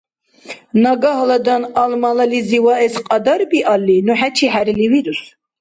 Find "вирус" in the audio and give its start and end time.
4.91-5.21